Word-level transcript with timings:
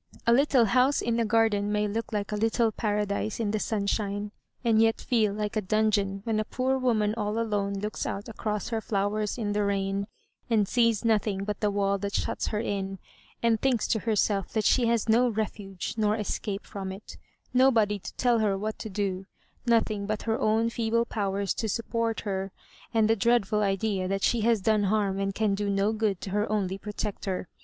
A 0.25 0.33
little 0.33 0.65
house 0.65 0.99
in 0.99 1.19
a 1.19 1.25
garden 1.25 1.71
may 1.71 1.87
look 1.87 2.11
like 2.11 2.31
a 2.31 2.35
little 2.35 2.71
paradiao 2.71 3.01
Digitized 3.01 3.07
by 3.07 3.13
VjOOQIC 3.13 3.21
HISS 3.21 3.37
MABJOEIBAKKS. 3.37 3.37
79 3.37 3.47
in 3.47 3.51
the 3.51 3.59
sunshine, 3.59 4.31
and 4.63 4.79
jet 4.79 5.01
feel 5.01 5.33
like 5.33 5.55
a 5.55 5.61
dungeon 5.61 6.21
when 6.23 6.39
a 6.39 6.43
poor 6.43 6.77
woman 6.79 7.13
all 7.13 7.37
alone 7.39 7.73
looks 7.75 8.07
out 8.07 8.27
across 8.27 8.69
her 8.69 8.81
flowers 8.81 9.37
in 9.37 9.51
the 9.53 9.61
rain, 9.63 10.07
and 10.49 10.67
sees 10.67 11.05
nothing 11.05 11.43
but 11.43 11.59
the 11.59 11.69
wall 11.69 11.99
that 11.99 12.15
shuts 12.15 12.47
her 12.47 12.59
in, 12.59 12.97
and 13.43 13.61
thinks 13.61 13.87
to 13.89 13.99
herself 13.99 14.47
that 14.53 14.65
she 14.65 14.87
has 14.87 15.07
no 15.07 15.29
refuge 15.29 15.93
nor 15.97 16.15
escape 16.15 16.65
from 16.65 16.91
it— 16.91 17.17
^nobody 17.55 18.01
to 18.01 18.11
tell 18.15 18.39
her 18.39 18.57
what 18.57 18.79
to 18.79 18.89
do, 18.89 19.27
nothing 19.67 20.07
but 20.07 20.23
her 20.23 20.39
own 20.39 20.71
feeble 20.71 21.05
powers 21.05 21.53
to 21.53 21.69
support 21.69 22.21
her, 22.21 22.51
and 22.91 23.07
the 23.07 23.15
dreadful 23.15 23.61
idea 23.61 24.07
that 24.07 24.23
she 24.23 24.41
has 24.41 24.61
done 24.61 24.85
harm 24.85 25.19
and 25.19 25.35
can 25.35 25.53
do 25.53 25.69
no 25.69 25.93
good 25.93 26.19
to 26.19 26.31
her 26.31 26.51
only 26.51 26.79
protector. 26.79 27.47